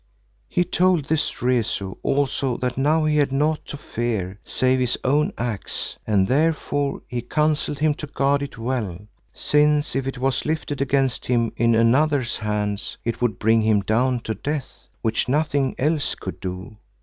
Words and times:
He 0.49 0.63
told 0.63 1.05
this 1.05 1.43
Rezu 1.43 1.93
also 2.01 2.57
that 2.57 2.75
now 2.75 3.05
he 3.05 3.17
had 3.17 3.31
naught 3.31 3.63
to 3.67 3.77
fear 3.77 4.39
save 4.43 4.79
his 4.79 4.97
own 5.03 5.31
axe 5.37 5.95
and 6.07 6.27
therefore 6.27 7.03
he 7.07 7.21
counselled 7.21 7.77
him 7.77 7.93
to 7.93 8.07
guard 8.07 8.41
it 8.41 8.57
well, 8.57 9.05
since 9.31 9.95
if 9.95 10.07
it 10.07 10.17
was 10.17 10.43
lifted 10.43 10.81
against 10.81 11.27
him 11.27 11.51
in 11.55 11.75
another's 11.75 12.37
hands 12.39 12.97
it 13.05 13.21
would 13.21 13.37
bring 13.37 13.61
him 13.61 13.81
down 13.81 14.21
to 14.21 14.33
death, 14.33 14.87
which 15.03 15.29
nothing 15.29 15.75
else 15.77 16.15
could 16.15 16.39
do. 16.39 16.77